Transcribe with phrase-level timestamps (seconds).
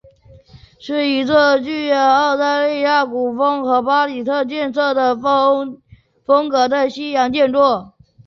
[0.79, 4.79] 是一座具有意大利古典风格和巴洛克建筑
[6.25, 7.59] 风格的西洋建筑。